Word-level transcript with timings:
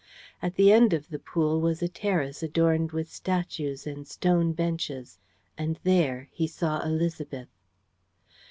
At 0.41 0.55
the 0.55 0.71
end 0.71 0.93
of 0.93 1.09
the 1.09 1.19
pool 1.19 1.61
was 1.61 1.83
a 1.83 1.87
terrace 1.87 2.41
adorned 2.41 2.91
with 2.91 3.07
statues 3.11 3.85
and 3.85 4.07
stone 4.07 4.51
benches. 4.51 5.19
And 5.59 5.77
there 5.83 6.27
he 6.31 6.47
saw 6.47 6.81
Élisabeth. 6.83 7.49